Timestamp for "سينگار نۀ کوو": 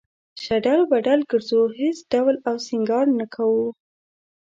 2.67-3.65